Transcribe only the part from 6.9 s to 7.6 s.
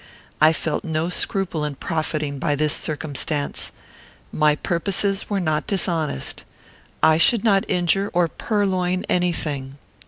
I should